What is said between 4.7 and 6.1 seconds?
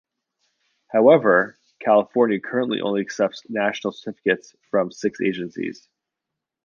from six agencies.